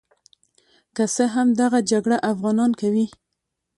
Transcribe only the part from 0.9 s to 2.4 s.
که څه هم دغه جګړه